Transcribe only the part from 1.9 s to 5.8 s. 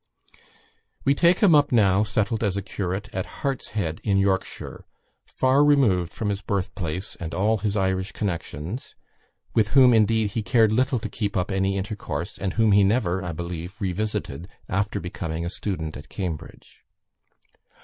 settled as a curate at Hartshead, in Yorkshire far